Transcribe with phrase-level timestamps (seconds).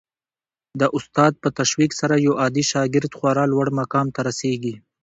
[0.79, 4.75] د استاد په تشویق سره یو عادي شاګرد خورا لوړ مقام ته رسېږي.